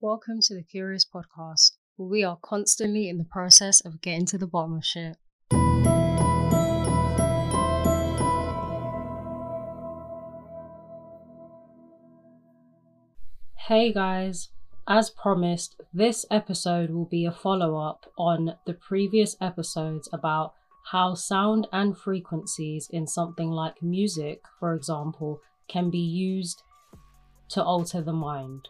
[0.00, 4.38] Welcome to the Curious Podcast, where we are constantly in the process of getting to
[4.38, 5.16] the bottom of shit.
[13.66, 14.50] Hey guys,
[14.86, 20.54] as promised, this episode will be a follow up on the previous episodes about
[20.92, 26.62] how sound and frequencies in something like music, for example, can be used
[27.48, 28.68] to alter the mind.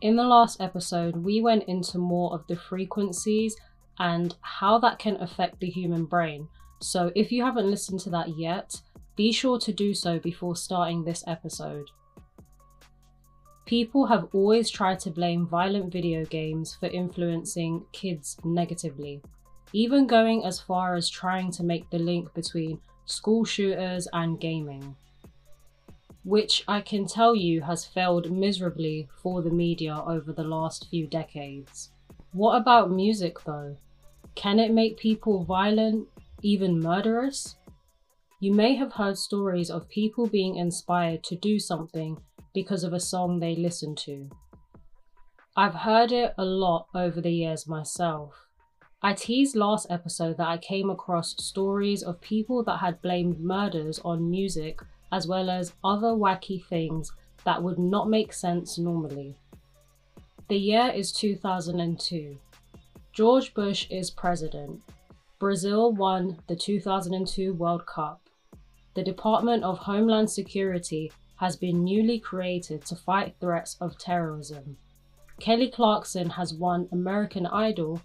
[0.00, 3.56] In the last episode, we went into more of the frequencies
[3.98, 6.46] and how that can affect the human brain.
[6.80, 8.80] So, if you haven't listened to that yet,
[9.16, 11.90] be sure to do so before starting this episode.
[13.66, 19.20] People have always tried to blame violent video games for influencing kids negatively,
[19.72, 24.94] even going as far as trying to make the link between school shooters and gaming
[26.28, 31.06] which I can tell you has failed miserably for the media over the last few
[31.06, 31.88] decades.
[32.32, 33.76] What about music though?
[34.34, 36.06] Can it make people violent,
[36.42, 37.56] even murderous?
[38.40, 42.18] You may have heard stories of people being inspired to do something
[42.52, 44.28] because of a song they listened to.
[45.56, 48.34] I've heard it a lot over the years myself.
[49.00, 53.98] I teased last episode that I came across stories of people that had blamed murders
[54.04, 57.12] on music as well as other wacky things
[57.44, 59.36] that would not make sense normally.
[60.48, 62.38] The year is 2002.
[63.12, 64.80] George Bush is president.
[65.38, 68.28] Brazil won the 2002 World Cup.
[68.94, 74.76] The Department of Homeland Security has been newly created to fight threats of terrorism.
[75.40, 78.02] Kelly Clarkson has won American Idol,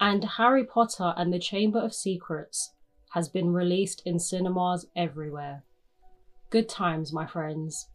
[0.00, 2.72] and Harry Potter and the Chamber of Secrets
[3.10, 5.64] has been released in cinemas everywhere.
[6.50, 7.86] Good times, my friends.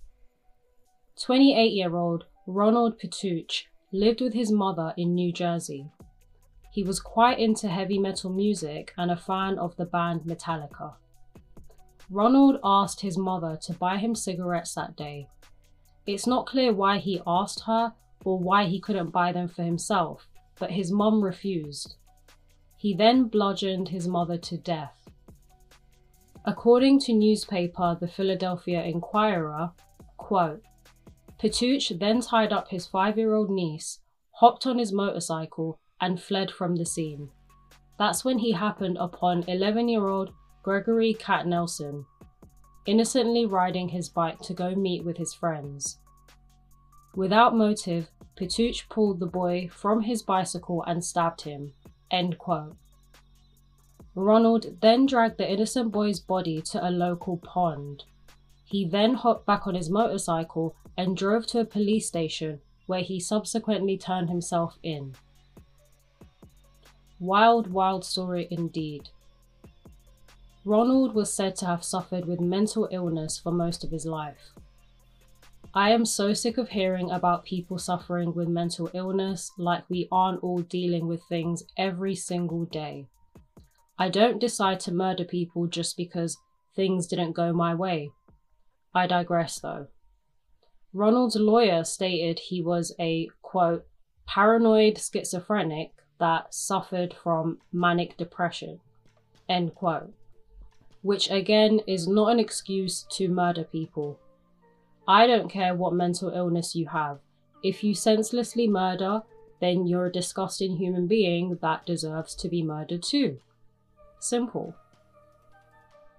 [1.22, 5.92] 28 year old Ronald Pituch lived with his mother in New Jersey.
[6.72, 10.94] He was quite into heavy metal music and a fan of the band Metallica.
[12.10, 15.28] Ronald asked his mother to buy him cigarettes that day.
[16.08, 17.94] It's not clear why he asked her
[18.24, 21.96] or why he couldn't buy them for himself, but his mum refused.
[22.78, 25.05] He then bludgeoned his mother to death
[26.48, 29.72] According to newspaper The Philadelphia Inquirer,
[30.18, 30.62] quote,
[31.40, 36.86] Pituch then tied up his five-year-old niece, hopped on his motorcycle, and fled from the
[36.86, 37.30] scene.
[37.98, 42.06] That's when he happened upon 11-year-old Gregory Katsnelson,
[42.86, 45.98] innocently riding his bike to go meet with his friends.
[47.16, 51.74] Without motive, Pituch pulled the boy from his bicycle and stabbed him.
[52.12, 52.76] End quote.
[54.16, 58.06] Ronald then dragged the innocent boy's body to a local pond.
[58.64, 63.20] He then hopped back on his motorcycle and drove to a police station where he
[63.20, 65.16] subsequently turned himself in.
[67.20, 69.10] Wild, wild story indeed.
[70.64, 74.54] Ronald was said to have suffered with mental illness for most of his life.
[75.74, 80.42] I am so sick of hearing about people suffering with mental illness like we aren't
[80.42, 83.08] all dealing with things every single day.
[83.98, 86.38] I don't decide to murder people just because
[86.76, 88.12] things didn't go my way.
[88.94, 89.88] I digress though.
[90.94, 93.86] Ronald's lawyer stated he was a quote,
[94.28, 98.80] paranoid schizophrenic that suffered from manic depression,
[99.50, 100.14] end quote.
[101.02, 104.20] Which again is not an excuse to murder people.
[105.08, 107.20] I don't care what mental illness you have.
[107.64, 109.22] If you senselessly murder,
[109.62, 113.40] then you're a disgusting human being that deserves to be murdered too.
[114.26, 114.74] Simple.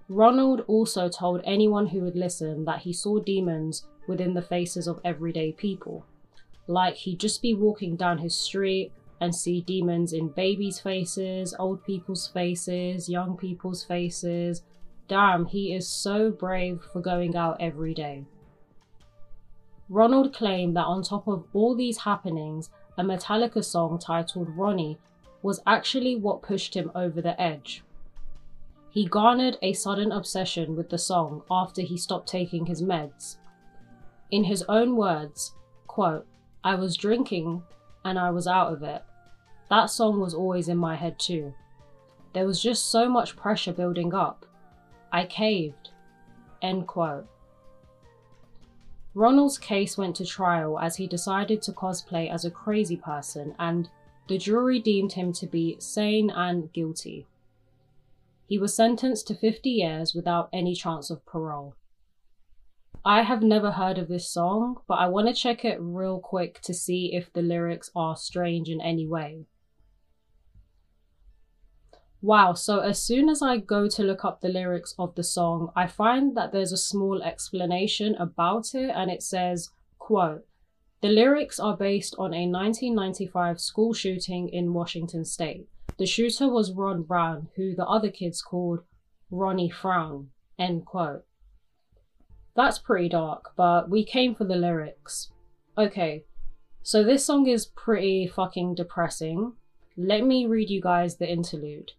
[0.09, 5.01] Ronald also told anyone who would listen that he saw demons within the faces of
[5.05, 6.07] everyday people.
[6.69, 11.83] Like he'd just be walking down his street and see demons in babies' faces, old
[11.83, 14.63] people's faces, young people's faces.
[15.09, 18.25] Damn, he is so brave for going out every day.
[19.89, 25.01] Ronald claimed that on top of all these happenings, a Metallica song titled Ronnie
[25.43, 27.83] was actually what pushed him over the edge.
[28.97, 33.37] He garnered a sudden obsession with the song after he stopped taking his meds.
[34.31, 35.53] In his own words,
[35.87, 36.27] quote,
[36.65, 37.63] I was drinking
[38.07, 39.05] and I was out of it.
[39.69, 41.53] That song was always in my head too.
[42.33, 44.47] There was just so much pressure building up.
[45.13, 45.91] I caved.
[46.63, 47.29] End quote.
[49.13, 53.91] Ronald's case went to trial as he decided to cosplay as a crazy person, and
[54.27, 57.27] the jury deemed him to be sane and guilty.
[58.47, 61.75] He was sentenced to 50 years without any chance of parole.
[63.05, 66.61] I have never heard of this song, but I want to check it real quick
[66.63, 69.47] to see if the lyrics are strange in any way.
[72.23, 75.71] Wow, so as soon as I go to look up the lyrics of the song,
[75.77, 80.45] I find that there's a small explanation about it and it says, quote,
[81.03, 85.69] the lyrics are based on a 1995 school shooting in Washington state.
[85.99, 88.81] The shooter was Ron Brown, who the other kids called
[89.31, 90.29] Ronnie Frown,
[90.59, 91.25] end quote.
[92.55, 95.31] That's pretty dark, but we came for the lyrics.
[95.79, 96.25] Okay,
[96.83, 99.55] so this song is pretty fucking depressing.
[99.97, 101.93] Let me read you guys the interlude.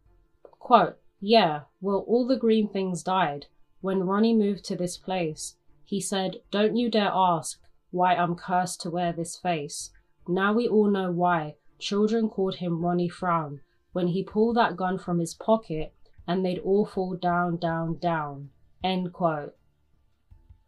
[0.44, 3.48] Quote, Yeah, well, all the green things died.
[3.82, 5.56] When Ronnie moved to this place,
[5.86, 7.60] he said, Don't you dare ask
[7.90, 9.90] why I'm cursed to wear this face.
[10.28, 11.56] Now we all know why.
[11.80, 13.62] Children called him Ronnie Frown
[13.98, 15.92] when he pulled that gun from his pocket
[16.28, 18.50] and they'd all fall down, down, down.
[18.84, 19.56] End quote.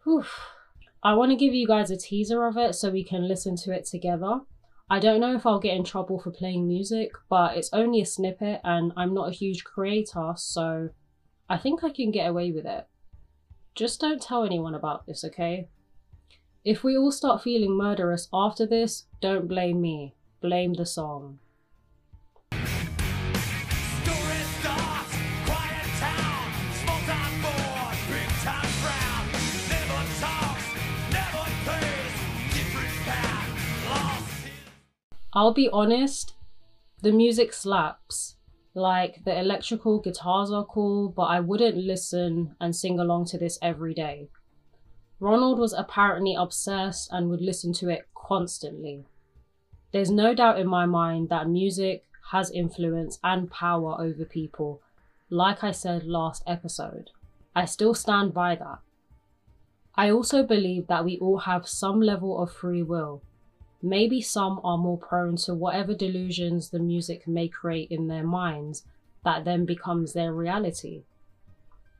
[0.04, 0.26] Whew.
[1.04, 3.72] I want to give you guys a teaser of it so we can listen to
[3.72, 4.40] it together.
[4.90, 8.06] I don't know if I'll get in trouble for playing music, but it's only a
[8.08, 10.90] snippet and I'm not a huge creator, so
[11.48, 12.88] I think I can get away with it.
[13.76, 15.70] Just don't tell anyone about this, okay?
[16.66, 21.38] If we all start feeling murderous after this, don't blame me, blame the song.
[35.34, 36.34] I'll be honest,
[37.02, 38.36] the music slaps.
[38.74, 43.58] Like the electrical guitars are cool, but I wouldn't listen and sing along to this
[43.62, 44.30] every day.
[45.20, 49.06] Ronald was apparently obsessed and would listen to it constantly.
[49.92, 54.81] There's no doubt in my mind that music has influence and power over people,
[55.30, 57.10] like I said last episode.
[57.56, 58.80] I still stand by that.
[59.96, 63.24] I also believe that we all have some level of free will,
[63.81, 68.84] Maybe some are more prone to whatever delusions the music may create in their minds
[69.24, 71.04] that then becomes their reality.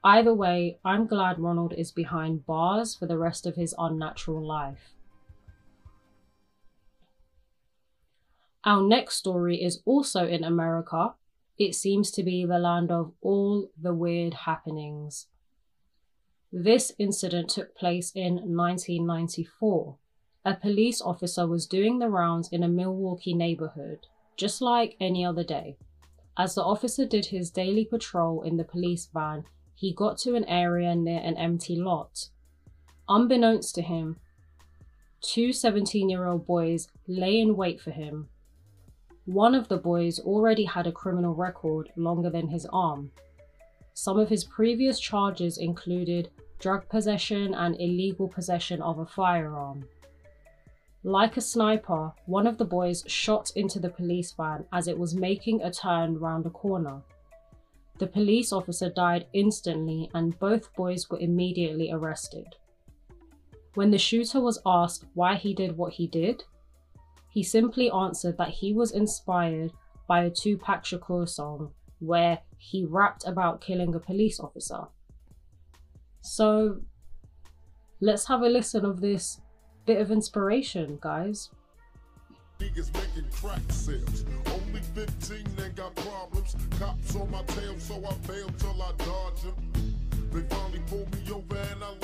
[0.04, 4.94] Either way, I'm glad Ronald is behind bars for the rest of his unnatural life.
[8.66, 11.14] Our next story is also in America.
[11.58, 15.28] It seems to be the land of all the weird happenings.
[16.52, 19.98] This incident took place in 1994
[20.45, 24.07] a police officer was doing the rounds in a Milwaukee neighborhood,
[24.38, 25.77] just like any other day.
[26.38, 29.44] As the officer did his daily patrol in the police van,
[29.75, 32.30] he got to an area near an empty lot.
[33.09, 34.18] Unbeknownst to him,
[35.21, 38.30] two 17 year old boys lay in wait for him.
[39.25, 43.12] One of the boys already had a criminal record longer than his arm.
[43.94, 49.85] Some of his previous charges included drug possession and illegal possession of a firearm.
[51.04, 55.16] Like a sniper, one of the boys shot into the police van as it was
[55.16, 57.01] making a turn round a corner.
[58.00, 62.56] The police officer died instantly and both boys were immediately arrested.
[63.75, 66.44] When the shooter was asked why he did what he did,
[67.30, 69.72] he simply answered that he was inspired
[70.07, 74.88] by a Tupac Shakur song where he rapped about killing a police officer.
[76.22, 76.81] So,
[78.02, 79.40] let's have a listen of this
[79.89, 81.50] bit of inspiration, guys.
[82.59, 84.23] Niggas making crack sales.
[84.45, 86.56] Only 15, they got problems.
[86.78, 89.56] Cops on my tail, so I bail till I dodge them.
[90.31, 91.95] They finally pulled me over and I.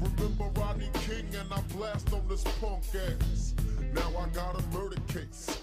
[0.00, 3.54] Remember Rodney King and I blast on this punk ass.
[3.94, 5.56] Now I got a murder case.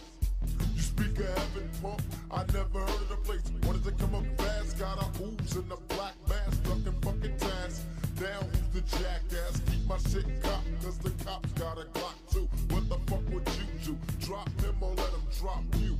[0.73, 1.99] You speak of heaven, punk.
[2.31, 3.43] I never heard of the place.
[3.63, 6.63] Wanted to come up fast, got a ooze in the black mask,
[7.01, 7.81] fucking task.
[8.21, 9.66] Now who's the jackass?
[9.87, 11.85] My shit cocked, cause the cops got a
[12.29, 12.49] too.
[12.71, 13.97] What the fuck would you do?
[14.19, 15.97] Drop him or let him drop you?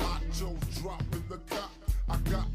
[0.00, 1.70] I chose dropping the cop.
[2.08, 2.48] I got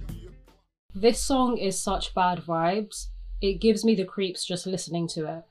[0.93, 3.07] This song is such bad vibes.
[3.41, 5.43] It gives me the creeps just listening to it.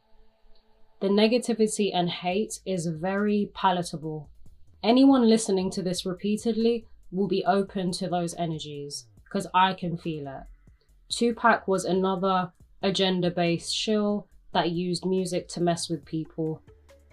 [1.00, 4.28] The negativity and hate is very palatable.
[4.82, 10.26] Anyone listening to this repeatedly will be open to those energies because I can feel
[10.26, 10.42] it.
[11.08, 16.60] Tupac was another agenda based shill that used music to mess with people.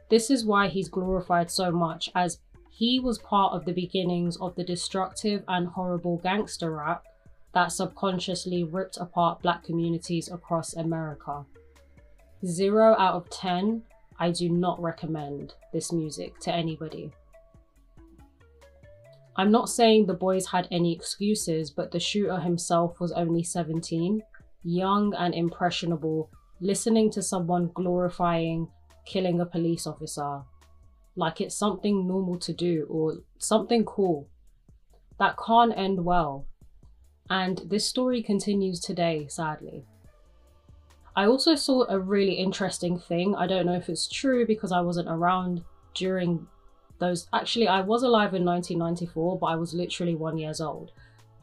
[0.10, 4.56] This is why he's glorified so much, as he was part of the beginnings of
[4.56, 7.06] the destructive and horrible gangster rap
[7.54, 11.46] that subconsciously ripped apart black communities across America.
[12.46, 13.84] Zero out of 10,
[14.18, 17.12] I do not recommend this music to anybody.
[19.36, 24.22] I'm not saying the boys had any excuses, but the shooter himself was only 17
[24.64, 28.68] young and impressionable, listening to someone glorifying
[29.06, 30.44] killing a police officer
[31.20, 34.28] like it's something normal to do or something cool.
[35.20, 36.46] That can't end well.
[37.30, 39.86] And this story continues today, sadly.
[41.16, 43.36] I also saw a really interesting thing.
[43.36, 45.64] I don't know if it's true because I wasn't around
[45.94, 46.48] during
[47.00, 47.28] those.
[47.34, 50.92] Actually, I was alive in 1994, but I was literally one years old.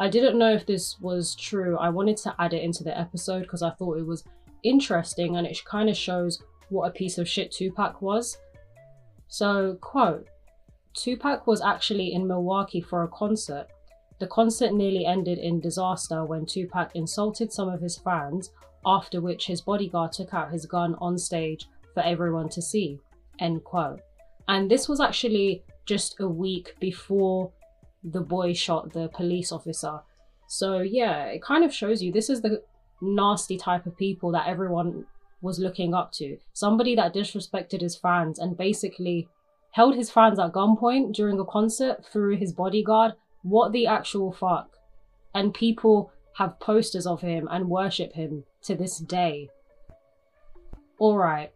[0.00, 1.76] I didn't know if this was true.
[1.78, 4.24] I wanted to add it into the episode because I thought it was
[4.68, 8.38] interesting and it kind of shows what a piece of shit Tupac was.
[9.28, 10.26] So, quote,
[10.94, 13.66] Tupac was actually in Milwaukee for a concert.
[14.18, 18.50] The concert nearly ended in disaster when Tupac insulted some of his fans,
[18.86, 22.98] after which his bodyguard took out his gun on stage for everyone to see.
[23.40, 24.00] End quote.
[24.48, 27.52] And this was actually just a week before
[28.04, 30.00] the boy shot the police officer.
[30.48, 32.62] So, yeah, it kind of shows you this is the
[33.00, 35.06] nasty type of people that everyone
[35.40, 36.38] was looking up to.
[36.52, 39.28] Somebody that disrespected his fans and basically
[39.72, 43.12] held his fans at gunpoint during a concert through his bodyguard.
[43.42, 44.70] What the actual fuck?
[45.34, 49.50] And people have posters of him and worship him to this day.
[51.00, 51.52] Alright,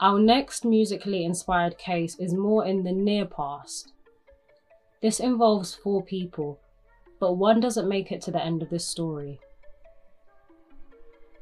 [0.00, 3.92] our next musically inspired case is more in the near past.
[5.00, 6.58] This involves four people,
[7.20, 9.40] but one doesn't make it to the end of this story.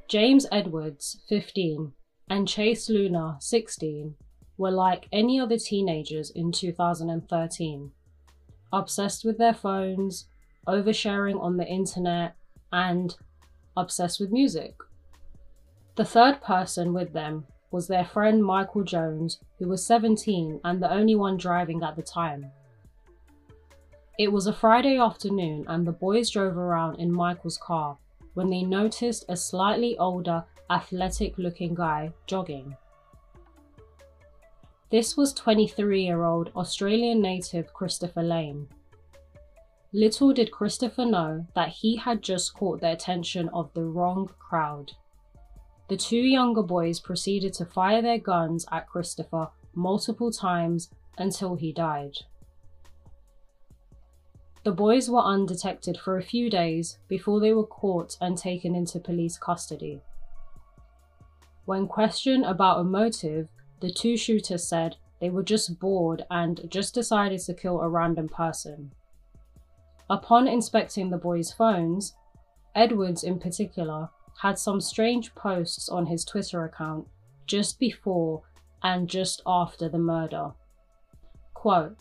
[0.08, 1.92] James Edwards, 15,
[2.30, 4.14] and Chase Luna, 16,
[4.56, 7.90] were like any other teenagers in 2013,
[8.72, 10.26] obsessed with their phones,
[10.66, 12.36] oversharing on the internet,
[12.72, 13.16] and
[13.76, 14.76] obsessed with music.
[15.96, 20.90] The third person with them was their friend Michael Jones, who was 17 and the
[20.90, 22.50] only one driving at the time.
[24.18, 27.98] It was a Friday afternoon, and the boys drove around in Michael's car
[28.38, 32.76] when they noticed a slightly older, athletic looking guy jogging.
[34.92, 38.68] This was 23 year old Australian native Christopher Lane.
[39.92, 44.92] Little did Christopher know that he had just caught the attention of the wrong crowd.
[45.88, 51.72] The two younger boys proceeded to fire their guns at Christopher multiple times until he
[51.72, 52.18] died.
[54.68, 59.00] The boys were undetected for a few days before they were caught and taken into
[59.00, 60.02] police custody.
[61.64, 63.48] When questioned about a motive,
[63.80, 68.28] the two shooters said they were just bored and just decided to kill a random
[68.28, 68.92] person.
[70.10, 72.14] Upon inspecting the boys' phones,
[72.74, 74.10] Edwards in particular
[74.42, 77.08] had some strange posts on his Twitter account
[77.46, 78.42] just before
[78.82, 80.50] and just after the murder.
[81.54, 81.96] Quote,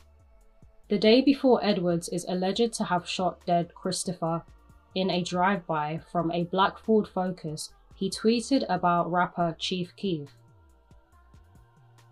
[0.90, 4.44] the day before Edwards is alleged to have shot dead Christopher
[4.96, 10.30] in a drive-by from a black Ford Focus, he tweeted about rapper Chief Keef.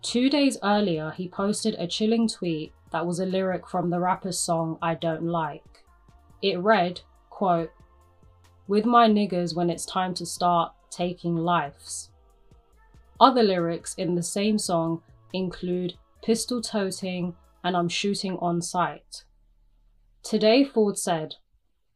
[0.02, 4.38] Two days earlier, he posted a chilling tweet that was a lyric from the rapper's
[4.38, 5.84] song I Don't Like.
[6.42, 7.72] It read, quote,
[8.68, 12.10] with my niggers when it's time to start taking lives.
[13.18, 15.02] Other lyrics in the same song
[15.32, 17.34] include pistol toting,
[17.66, 19.24] and I'm shooting on site.
[20.22, 21.34] Today, Ford said,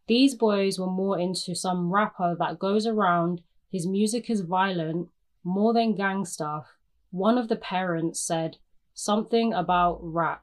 [0.08, 5.10] These boys were more into some rapper that goes around, his music is violent,
[5.44, 6.66] more than gang stuff.
[7.12, 8.56] One of the parents said
[8.94, 10.42] something about rap.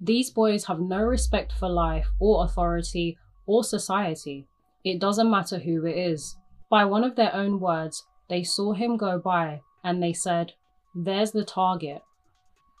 [0.00, 4.46] These boys have no respect for life or authority or society.
[4.82, 6.36] It doesn't matter who it is.
[6.70, 10.54] By one of their own words, they saw him go by and they said,
[10.94, 12.00] There's the target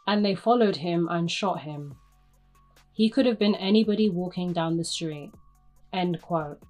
[0.06, 1.96] and they followed him and shot him.
[2.92, 5.32] He could have been anybody walking down the street.
[5.92, 6.62] End quote.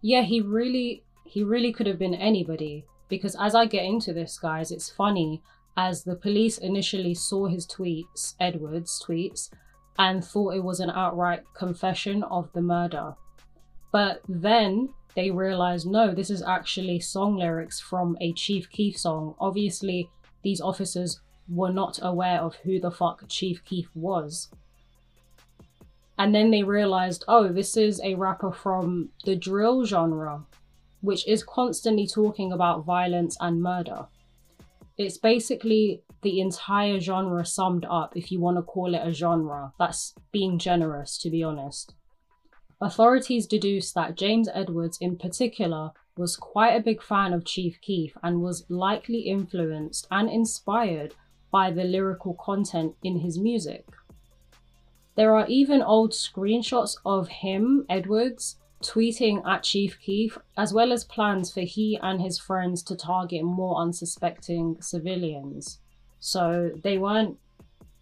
[0.00, 4.38] Yeah, he really he really could have been anybody because as I get into this
[4.38, 5.42] guys, it's funny
[5.76, 9.50] as the police initially saw his tweets, Edwards' tweets,
[9.98, 13.14] and thought it was an outright confession of the murder.
[13.90, 19.34] But then they realized no, this is actually song lyrics from a Chief Keef song.
[19.38, 20.08] Obviously,
[20.42, 24.48] these officers were not aware of who the fuck Chief Keef was.
[26.18, 30.44] And then they realized, oh, this is a rapper from the drill genre,
[31.00, 34.06] which is constantly talking about violence and murder.
[34.98, 39.72] It's basically the entire genre summed up, if you want to call it a genre.
[39.78, 41.94] That's being generous, to be honest.
[42.80, 48.16] Authorities deduce that James Edwards, in particular, was quite a big fan of Chief Keef
[48.22, 51.14] and was likely influenced and inspired
[51.52, 53.86] by the lyrical content in his music.
[55.14, 61.04] There are even old screenshots of him, Edwards, tweeting at Chief Keef, as well as
[61.04, 65.78] plans for he and his friends to target more unsuspecting civilians.
[66.18, 67.38] So they weren't,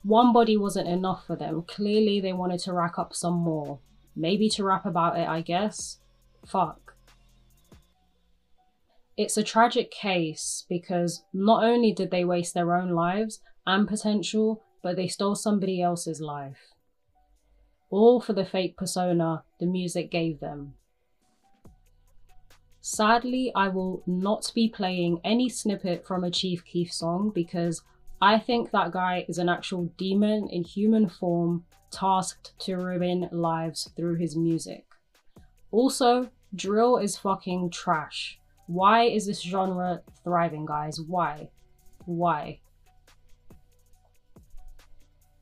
[0.03, 1.63] one body wasn't enough for them.
[1.67, 3.81] Clearly, they wanted to rack up some more.
[4.15, 5.99] Maybe to rap about it, I guess.
[6.47, 6.90] Fuck.
[9.21, 14.63] It's a tragic case because not only did they waste their own lives and potential,
[14.83, 16.73] but they stole somebody else's life.
[17.91, 20.73] All for the fake persona the music gave them.
[22.81, 27.83] Sadly, I will not be playing any snippet from a Chief Keef song because
[28.23, 33.91] I think that guy is an actual demon in human form tasked to ruin lives
[33.95, 34.87] through his music.
[35.73, 38.40] Also, drill is fucking trash.
[38.71, 41.01] Why is this genre thriving, guys?
[41.01, 41.49] Why?
[42.07, 42.61] Why?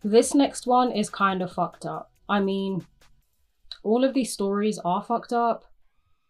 [0.03, 2.11] This next one is kind of fucked up.
[2.27, 2.87] I mean,
[3.83, 5.67] all of these stories are fucked up,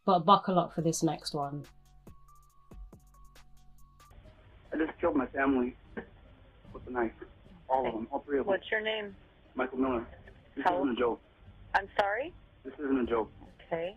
[0.04, 1.66] but buckle up for this next one.
[4.72, 7.12] I just killed my family with a knife.
[7.68, 8.50] All of them, all three of them.
[8.54, 9.14] What's your name?
[9.54, 10.04] Michael Miller.
[10.56, 11.20] This How- isn't a joke.
[11.74, 12.34] I'm sorry?
[12.64, 13.30] This isn't a joke.
[13.68, 13.94] Okay.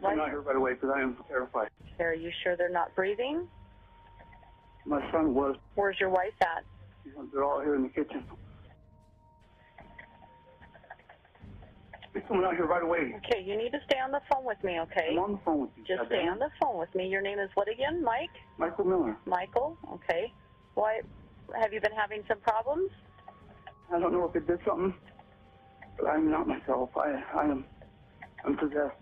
[0.00, 0.10] What?
[0.10, 1.68] come out here right away because I am terrified.
[2.00, 3.46] Are you sure they're not breathing?
[4.84, 5.56] My son was.
[5.76, 6.64] Where's your wife at?
[7.32, 8.24] They're all here in the kitchen.
[12.12, 13.14] Please come out here right away.
[13.26, 15.08] Okay, you need to stay on the phone with me, okay?
[15.12, 15.84] I'm on the phone with you.
[15.84, 17.08] Just stay on the phone with me.
[17.08, 18.02] Your name is what again?
[18.04, 18.30] Mike?
[18.58, 19.16] Michael Miller.
[19.26, 19.76] Michael?
[19.94, 20.32] Okay.
[20.74, 21.00] Why
[21.60, 22.90] have you been having some problems?
[23.92, 24.94] I don't know if it did something,
[25.98, 26.90] but I'm not myself.
[26.96, 27.64] I, I am,
[28.44, 28.96] I'm possessed.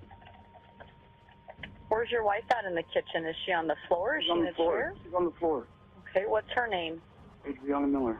[1.92, 3.26] Where's your wife at in the kitchen?
[3.28, 4.16] Is she on the floor?
[4.16, 4.78] Is She's she on in the floor.
[4.80, 4.94] chair?
[5.04, 5.66] She's on the floor.
[6.08, 7.02] Okay, what's her name?
[7.46, 8.18] Adriana Miller.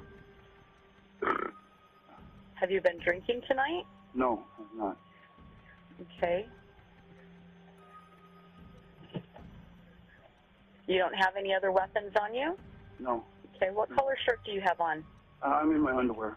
[2.60, 3.84] Have you been drinking tonight?
[4.14, 4.98] No, I'm not.
[6.18, 6.46] Okay.
[10.86, 12.58] You don't have any other weapons on you?
[13.00, 13.24] No.
[13.56, 15.02] Okay, what color shirt do you have on?
[15.42, 16.36] Uh, I'm in my underwear.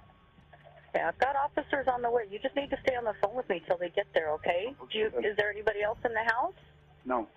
[0.96, 2.24] Okay, I've got officers on the way.
[2.32, 4.74] You just need to stay on the phone with me till they get there, okay?
[4.90, 6.54] Do you, is there anybody else in the house?
[7.06, 7.28] No.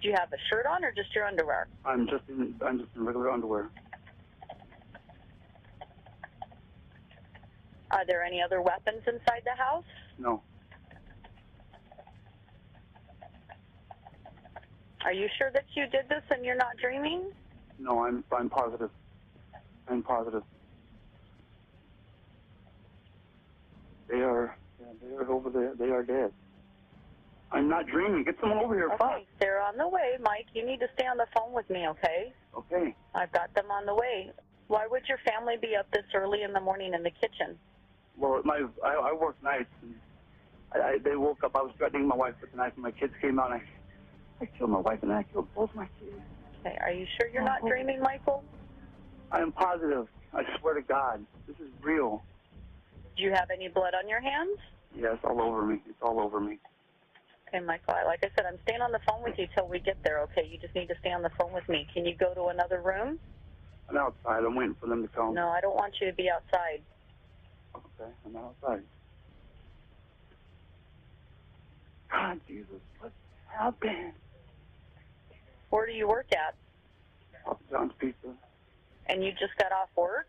[0.00, 1.68] Do you have a shirt on or just your underwear?
[1.84, 3.68] I'm just in, I'm just in regular underwear.
[7.90, 9.84] Are there any other weapons inside the house?
[10.18, 10.42] No.
[15.04, 17.30] Are you sure that you did this and you're not dreaming?
[17.78, 18.90] No, I'm, I'm positive.
[19.88, 20.42] I'm positive.
[24.08, 25.74] They are, yeah, they are over there.
[25.74, 26.32] They are dead.
[27.52, 28.24] I'm not dreaming.
[28.24, 28.90] Get someone over here.
[28.98, 29.12] Fuck.
[29.12, 30.46] Okay, they're on the way, Mike.
[30.52, 32.32] You need to stay on the phone with me, okay?
[32.56, 32.94] Okay.
[33.14, 34.30] I've got them on the way.
[34.68, 37.56] Why would your family be up this early in the morning in the kitchen?
[38.16, 39.70] Well, my, I, I work nights.
[39.82, 39.94] And
[40.72, 41.54] I, I, they woke up.
[41.54, 43.52] I was threatening my wife with the knife, and my kids came out.
[43.52, 46.20] And I, I killed my wife, and I killed both my kids.
[46.60, 47.68] Okay, are you sure you're not oh.
[47.68, 48.42] dreaming, Michael?
[49.30, 50.08] I am positive.
[50.34, 52.22] I swear to God, this is real.
[53.16, 54.58] Do you have any blood on your hands?
[54.94, 55.82] Yeah, it's all over me.
[55.88, 56.58] It's all over me.
[57.48, 59.78] Okay, Michael, I- like I said, I'm staying on the phone with you till we
[59.80, 60.44] get there, okay?
[60.44, 61.86] You just need to stay on the phone with me.
[61.92, 63.18] Can you go to another room?
[63.88, 64.42] I'm outside.
[64.44, 65.34] I'm waiting for them to come.
[65.34, 66.82] No, I don't want you to be outside.
[67.76, 68.82] Okay, I'm outside.
[72.10, 73.12] God, Jesus, what
[73.46, 74.14] happened?
[75.70, 76.56] Where do you work at?
[77.44, 78.34] Papa John's Pizza.
[79.06, 80.26] And you just got off work?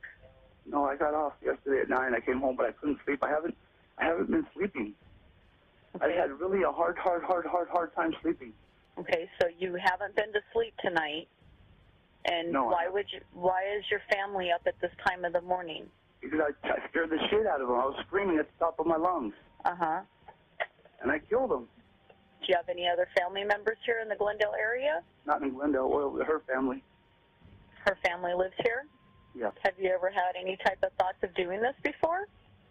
[0.66, 2.14] No, I got off yesterday at nine.
[2.14, 3.24] I came home, but I couldn't sleep.
[3.24, 3.56] I haven't,
[3.98, 4.94] I haven't been sleeping.
[6.00, 6.16] I Okay.
[6.18, 8.54] had really a hard, hard, hard, hard, hard time sleeping.
[9.00, 11.28] Okay, so you haven't been to sleep tonight.
[12.26, 13.22] And No, why would you?
[13.34, 15.90] Why is your family up at this time of the morning?
[16.20, 17.78] because I, I scared the shit out of them.
[17.78, 19.34] I was screaming at the top of my lungs,
[19.66, 20.02] Uh huh.
[21.02, 21.68] and I killed them.
[22.42, 25.04] Do you have any other family members here in the Glendale area?
[25.26, 26.84] Not in Glendale, well, her family.
[27.86, 28.86] Her family lives here.
[29.36, 32.28] Yeah, Have you ever had any type of thoughts of doing this before?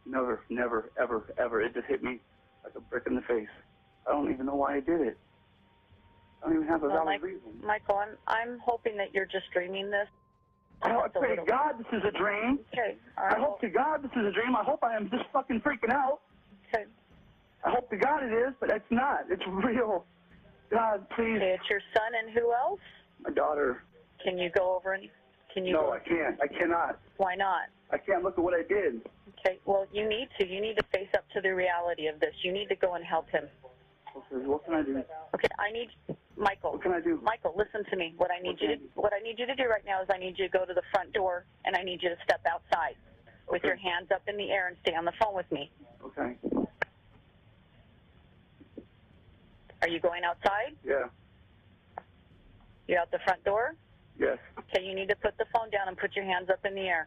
[0.06, 1.60] Never, never, ever, ever.
[1.62, 2.20] It just hit me
[2.64, 3.48] like a brick in the face.
[4.06, 5.18] I don't even know why I did it.
[6.42, 7.60] I don't even have a Well, valid Mike- reason.
[7.64, 10.08] Michael, I'm I'm hoping that you're just dreaming this.
[10.82, 12.60] I, I pray to God this is a dream.
[12.72, 12.96] Okay.
[13.16, 13.38] I right.
[13.38, 14.54] hope to God this is a dream.
[14.54, 16.20] I hope I am just fucking freaking out.
[16.68, 16.84] Okay.
[17.64, 19.24] I hope to God it is, but it's not.
[19.30, 20.04] It's real.
[20.70, 21.36] God, please.
[21.36, 22.80] Okay, it's your son and who else?
[23.22, 23.82] My daughter.
[24.22, 25.08] Can you go over and
[25.54, 25.72] can you?
[25.72, 26.38] No, I can't.
[26.42, 26.98] I cannot.
[27.16, 27.68] Why not?
[27.90, 29.00] I can't look at what I did.
[29.38, 29.58] Okay.
[29.64, 30.46] Well, you need to.
[30.46, 32.34] You need to face up to the reality of this.
[32.42, 33.44] You need to go and help him.
[34.16, 35.02] Okay, what can I do?
[35.34, 35.48] Okay.
[35.58, 35.88] I need
[36.36, 36.72] Michael.
[36.72, 37.20] What can I do?
[37.22, 38.14] Michael, listen to me.
[38.16, 40.18] What I need you to what I need you to do right now is I
[40.18, 42.96] need you to go to the front door and I need you to step outside
[43.48, 45.70] with your hands up in the air and stay on the phone with me.
[46.04, 46.36] Okay.
[49.82, 50.74] Are you going outside?
[50.84, 51.04] Yeah.
[52.88, 53.74] You're out the front door?
[54.18, 54.38] Yes.
[54.58, 56.88] Okay, you need to put the phone down and put your hands up in the
[56.88, 57.06] air.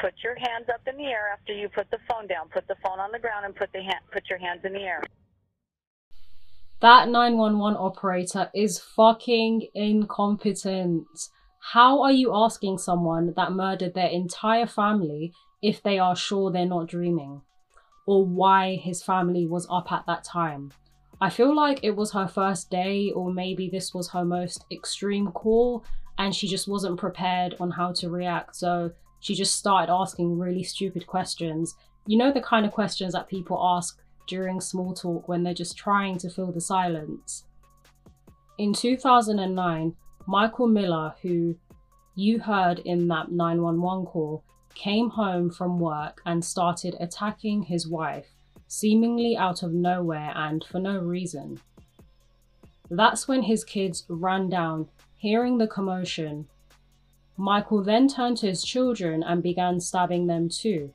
[0.00, 2.48] Put your hands up in the air after you put the phone down.
[2.52, 4.80] Put the phone on the ground and put the ha- put your hands in the
[4.80, 5.02] air.
[6.80, 11.06] That 911 operator is fucking incompetent.
[11.72, 16.66] How are you asking someone that murdered their entire family if they are sure they're
[16.66, 17.40] not dreaming?
[18.06, 20.72] Or why his family was up at that time?
[21.20, 25.32] I feel like it was her first day, or maybe this was her most extreme
[25.32, 25.84] call,
[26.18, 28.56] and she just wasn't prepared on how to react.
[28.56, 28.92] So
[29.24, 31.76] she just started asking really stupid questions.
[32.06, 35.78] You know, the kind of questions that people ask during small talk when they're just
[35.78, 37.46] trying to fill the silence.
[38.58, 41.56] In 2009, Michael Miller, who
[42.14, 48.26] you heard in that 911 call, came home from work and started attacking his wife,
[48.68, 51.58] seemingly out of nowhere and for no reason.
[52.90, 56.46] That's when his kids ran down, hearing the commotion.
[57.36, 60.94] Michael then turned to his children and began stabbing them too.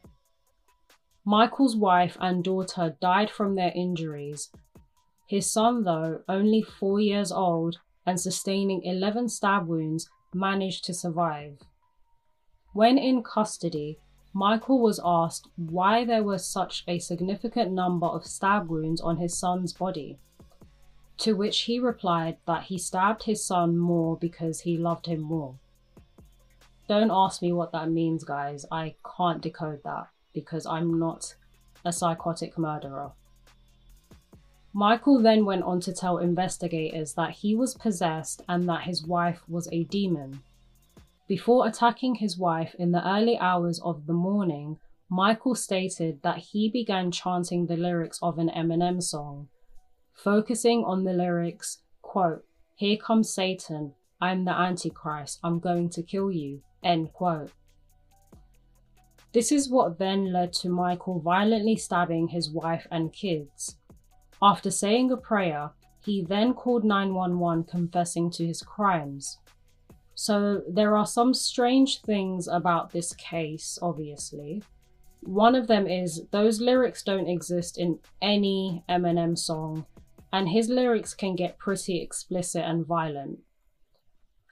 [1.26, 4.50] Michael's wife and daughter died from their injuries.
[5.28, 11.60] His son, though, only four years old and sustaining 11 stab wounds, managed to survive.
[12.74, 14.00] When in custody,
[14.34, 19.38] Michael was asked why there was such a significant number of stab wounds on his
[19.38, 20.18] son's body.
[21.18, 25.56] To which he replied that he stabbed his son more because he loved him more.
[26.90, 28.66] Don't ask me what that means, guys.
[28.72, 31.36] I can't decode that because I'm not
[31.86, 33.12] a psychotic murderer.
[34.74, 39.42] Michael then went on to tell investigators that he was possessed and that his wife
[39.48, 40.42] was a demon.
[41.28, 46.70] Before attacking his wife in the early hours of the morning, Michael stated that he
[46.70, 49.48] began chanting the lyrics of an Eminem song,
[50.16, 56.32] focusing on the lyrics, quote, Here comes Satan, I'm the Antichrist, I'm going to kill
[56.32, 57.52] you, end quote.
[59.32, 63.78] This is what then led to Michael violently stabbing his wife and kids.
[64.42, 65.72] After saying a prayer,
[66.04, 69.38] he then called 911 confessing to his crimes.
[70.16, 74.64] So there are some strange things about this case, obviously.
[75.22, 79.86] One of them is those lyrics don't exist in any Eminem song,
[80.34, 83.40] and his lyrics can get pretty explicit and violent.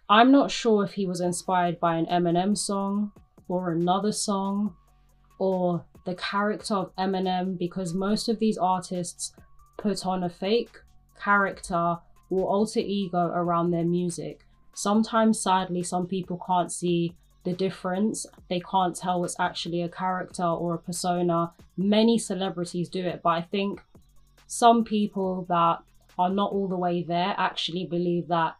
[0.10, 3.12] I'm not sure if he was inspired by an Eminem song
[3.50, 4.76] or another song
[5.38, 9.34] or the character of Eminem because most of these artists
[9.78, 10.80] put on a fake
[11.22, 11.98] character
[12.30, 14.46] or alter ego around their music.
[14.74, 18.26] Sometimes, sadly, some people can't see the difference.
[18.50, 21.52] They can't tell it's actually a character or a persona.
[21.76, 23.82] Many celebrities do it, but I think
[24.46, 25.80] some people that
[26.18, 28.56] are not all the way there actually believe that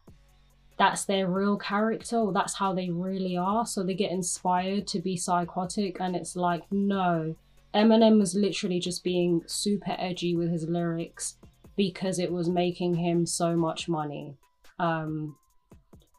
[0.78, 3.66] that's their real character or that's how they really are.
[3.66, 7.34] So they get inspired to be psychotic, and it's like, no,
[7.74, 11.36] Eminem was literally just being super edgy with his lyrics
[11.76, 14.36] because it was making him so much money.
[14.78, 15.36] Um,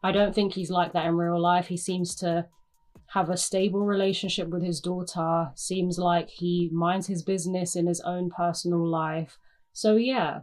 [0.03, 1.67] I don't think he's like that in real life.
[1.67, 2.45] He seems to
[3.07, 7.99] have a stable relationship with his daughter, seems like he minds his business in his
[8.01, 9.37] own personal life.
[9.73, 10.41] So, yeah,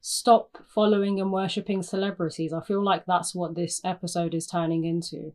[0.00, 2.52] stop following and worshipping celebrities.
[2.52, 5.32] I feel like that's what this episode is turning into.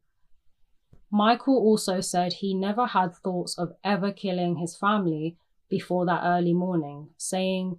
[1.11, 5.37] Michael also said he never had thoughts of ever killing his family
[5.69, 7.77] before that early morning, saying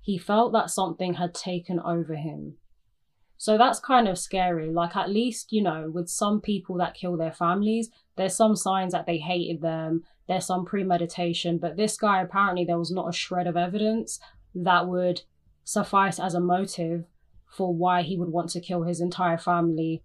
[0.00, 2.56] he felt that something had taken over him.
[3.36, 4.70] So that's kind of scary.
[4.70, 8.92] Like, at least, you know, with some people that kill their families, there's some signs
[8.92, 11.58] that they hated them, there's some premeditation.
[11.58, 14.18] But this guy, apparently, there was not a shred of evidence
[14.54, 15.22] that would
[15.68, 17.04] suffice as a motive
[17.46, 20.02] for why he would want to kill his entire family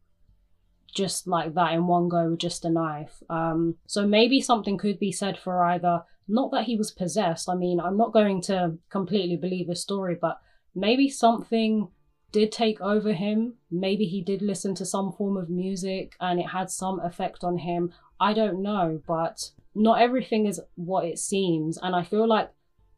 [0.93, 3.23] just like that in one go with just a knife.
[3.29, 7.49] Um, so maybe something could be said for either not that he was possessed.
[7.49, 10.37] I mean, I'm not going to completely believe his story, but
[10.75, 11.87] maybe something
[12.31, 13.55] did take over him.
[13.71, 17.59] Maybe he did listen to some form of music and it had some effect on
[17.59, 17.93] him.
[18.19, 21.79] I don't know, but not everything is what it seems.
[21.81, 22.51] And I feel like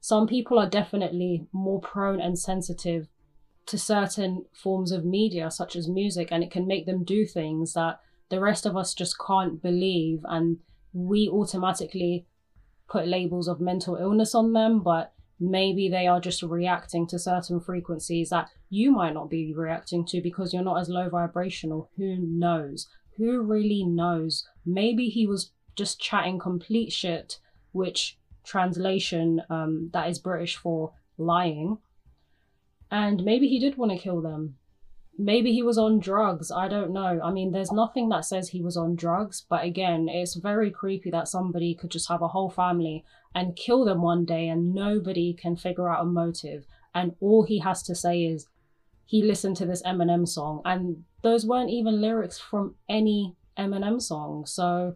[0.05, 3.07] some people are definitely more prone and sensitive
[3.65, 7.73] to certain forms of media, such as music, and it can make them do things
[7.73, 10.19] that the rest of us just can't believe.
[10.25, 10.59] And
[10.93, 12.27] we automatically
[12.87, 17.59] put labels of mental illness on them, but maybe they are just reacting to certain
[17.59, 21.89] frequencies that you might not be reacting to because you're not as low vibrational.
[21.97, 22.87] Who knows?
[23.17, 24.47] Who really knows?
[24.67, 27.39] Maybe he was just chatting complete shit,
[27.71, 31.77] which translation um, that is British for lying
[32.91, 34.58] And maybe he did want to kill them.
[35.17, 36.51] Maybe he was on drugs.
[36.51, 37.19] I don't know.
[37.23, 41.10] I mean, there's nothing that says he was on drugs, but again, it's very creepy
[41.12, 45.34] that somebody could just have a whole family and kill them one day and nobody
[45.34, 46.65] can figure out a motive.
[46.93, 48.47] And all he has to say is
[49.05, 54.45] he listened to this Eminem song, and those weren't even lyrics from any Eminem song.
[54.45, 54.95] So,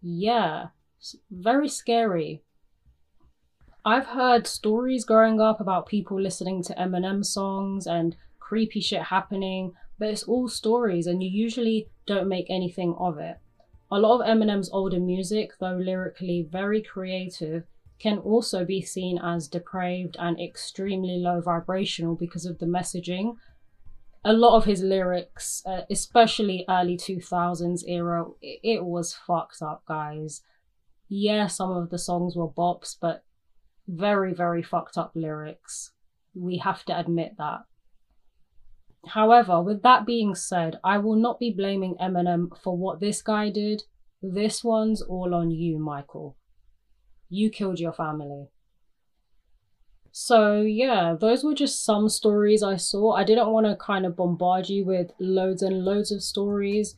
[0.00, 0.68] yeah,
[1.30, 2.42] very scary.
[3.84, 9.72] I've heard stories growing up about people listening to Eminem songs and creepy shit happening,
[9.98, 13.38] but it's all stories and you usually don't make anything of it.
[13.90, 17.64] A lot of Eminem's older music, though lyrically very creative,
[17.98, 23.36] can also be seen as depraved and extremely low vibrational because of the messaging.
[24.24, 29.84] A lot of his lyrics, uh, especially early 2000s era, it, it was fucked up,
[29.86, 30.42] guys.
[31.08, 33.24] Yeah, some of the songs were bops, but
[33.90, 35.90] very, very fucked up lyrics.
[36.34, 37.60] We have to admit that.
[39.06, 43.50] However, with that being said, I will not be blaming Eminem for what this guy
[43.50, 43.82] did.
[44.22, 46.36] This one's all on you, Michael.
[47.28, 48.48] You killed your family.
[50.12, 53.12] So, yeah, those were just some stories I saw.
[53.12, 56.96] I didn't want to kind of bombard you with loads and loads of stories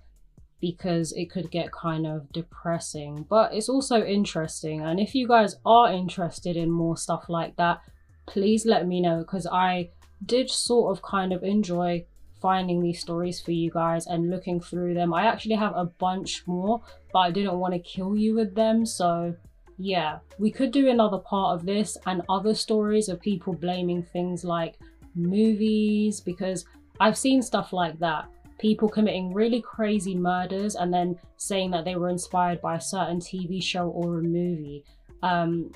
[0.62, 3.26] because it could get kind of depressing.
[3.28, 4.80] But it's also interesting.
[4.80, 7.80] And if you guys are interested in more stuff like that,
[8.26, 9.90] please let me know because I
[10.24, 12.06] did sort of kind of enjoy
[12.40, 15.12] finding these stories for you guys and looking through them.
[15.12, 16.80] I actually have a bunch more,
[17.12, 18.86] but I didn't want to kill you with them.
[18.86, 19.34] So,
[19.78, 24.44] yeah, we could do another part of this and other stories of people blaming things
[24.44, 24.78] like
[25.16, 26.64] movies because
[27.00, 28.28] I've seen stuff like that
[28.62, 33.18] people committing really crazy murders and then saying that they were inspired by a certain
[33.18, 34.84] TV show or a movie.
[35.24, 35.72] Um,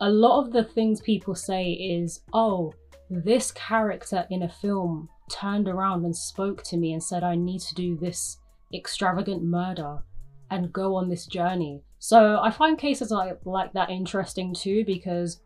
[0.00, 2.72] a lot of the things people say is, oh,
[3.10, 7.60] this character in a film turned around and spoke to me and said, I need
[7.62, 8.38] to do this
[8.72, 9.98] extravagant murder
[10.52, 11.82] and go on this journey.
[11.98, 15.40] So I find cases like, like that interesting too because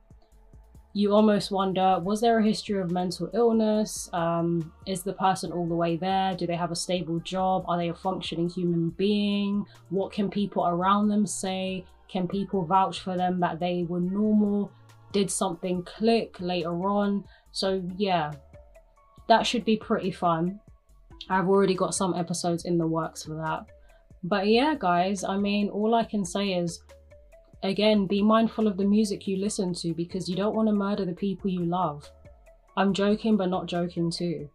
[0.94, 4.11] you almost wonder was there a history of mental illness?
[4.12, 6.35] Um, is the person all the way there?
[6.35, 7.64] Do they have a stable job?
[7.66, 9.64] Are they a functioning human being?
[9.88, 11.85] What can people around them say?
[12.09, 14.70] Can people vouch for them that they were normal?
[15.12, 17.24] Did something click later on?
[17.52, 18.33] So, yeah,
[19.28, 20.61] that should be pretty fun.
[21.31, 23.66] I've already got some episodes in the works for that.
[24.24, 26.83] But yeah, guys, I mean, all I can say is
[27.62, 31.05] Again, be mindful of the music you listen to because you don't want to murder
[31.05, 32.11] the people you love.
[32.77, 34.48] I'm joking, but not joking too.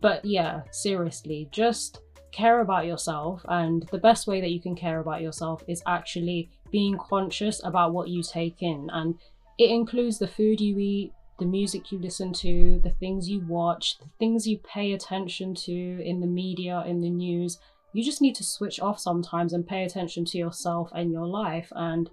[0.00, 2.00] But yeah, seriously, just
[2.32, 3.44] care about yourself.
[3.48, 7.92] And the best way that you can care about yourself is actually being conscious about
[7.92, 8.88] what you take in.
[8.92, 9.18] And
[9.58, 13.98] it includes the food you eat, the music you listen to, the things you watch,
[13.98, 17.58] the things you pay attention to in the media, in the news.
[17.92, 21.72] You just need to switch off sometimes and pay attention to yourself and your life.
[21.74, 22.10] And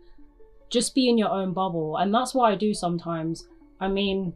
[0.70, 1.98] just be in your own bubble.
[1.98, 3.48] And that's what I do sometimes.
[3.80, 4.34] I mean,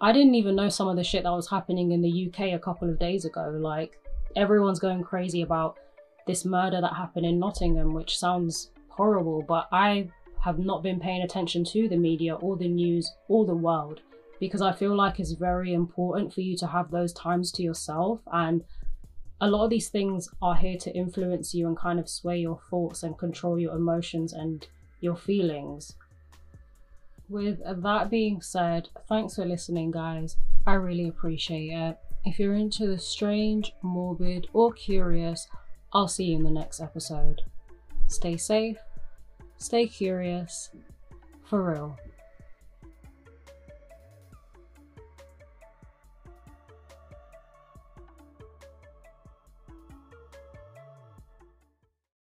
[0.00, 2.58] I didn't even know some of the shit that was happening in the UK a
[2.58, 3.56] couple of days ago.
[3.60, 3.98] Like,
[4.36, 5.78] everyone's going crazy about
[6.26, 10.08] this murder that happened in Nottingham, which sounds horrible, but I
[10.40, 14.00] have not been paying attention to the media or the news or the world
[14.40, 18.20] because I feel like it's very important for you to have those times to yourself.
[18.32, 18.62] And
[19.40, 22.60] a lot of these things are here to influence you and kind of sway your
[22.70, 24.66] thoughts and control your emotions and
[25.04, 25.94] your feelings.
[27.28, 30.36] With that being said, thanks for listening, guys.
[30.66, 31.98] I really appreciate it.
[32.24, 35.46] If you're into the strange, morbid, or curious,
[35.92, 37.42] I'll see you in the next episode.
[38.08, 38.78] Stay safe,
[39.58, 40.70] stay curious,
[41.44, 41.98] for real.